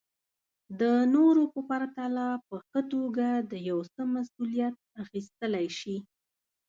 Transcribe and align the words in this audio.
د 0.79 0.81
نورو 1.15 1.43
په 1.53 1.59
پرتله 1.69 2.27
په 2.47 2.55
ښه 2.67 2.81
توګه 2.93 3.27
د 3.51 3.53
يو 3.69 3.79
څه 3.93 4.01
مسوليت 4.15 4.75
اخيستلی 5.03 5.67
شي. 5.79 5.97